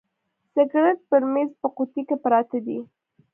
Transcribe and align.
سګرېټ 0.53 0.99
پر 1.09 1.21
میز 1.33 1.49
په 1.61 1.67
قوطۍ 1.75 2.01
کي 2.07 2.15
پراته 2.23 2.57
دي. 2.65 2.79